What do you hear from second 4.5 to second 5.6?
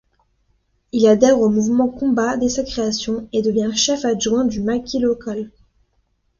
maquis local.